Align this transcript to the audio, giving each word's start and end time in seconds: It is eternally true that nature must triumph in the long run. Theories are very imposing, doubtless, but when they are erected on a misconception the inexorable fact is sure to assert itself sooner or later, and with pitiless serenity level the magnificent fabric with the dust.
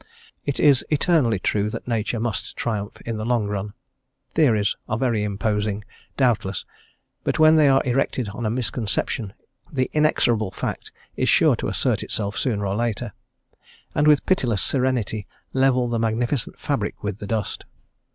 It 0.47 0.59
is 0.59 0.83
eternally 0.89 1.37
true 1.37 1.69
that 1.69 1.87
nature 1.87 2.19
must 2.19 2.57
triumph 2.57 2.99
in 3.01 3.17
the 3.17 3.23
long 3.23 3.45
run. 3.47 3.73
Theories 4.33 4.75
are 4.89 4.97
very 4.97 5.21
imposing, 5.21 5.83
doubtless, 6.17 6.65
but 7.23 7.37
when 7.37 7.55
they 7.55 7.67
are 7.67 7.83
erected 7.85 8.29
on 8.29 8.43
a 8.43 8.49
misconception 8.49 9.33
the 9.71 9.91
inexorable 9.93 10.49
fact 10.49 10.91
is 11.15 11.29
sure 11.29 11.55
to 11.57 11.67
assert 11.67 12.01
itself 12.01 12.35
sooner 12.35 12.65
or 12.65 12.75
later, 12.75 13.13
and 13.93 14.07
with 14.07 14.25
pitiless 14.25 14.63
serenity 14.63 15.27
level 15.53 15.87
the 15.87 15.99
magnificent 15.99 16.57
fabric 16.59 17.03
with 17.03 17.19
the 17.19 17.27
dust. 17.27 17.65